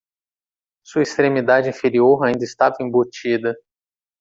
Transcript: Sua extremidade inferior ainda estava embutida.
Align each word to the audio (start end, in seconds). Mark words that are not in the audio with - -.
Sua 0.83 1.01
extremidade 1.03 1.69
inferior 1.69 2.23
ainda 2.25 2.43
estava 2.43 2.77
embutida. 2.81 3.55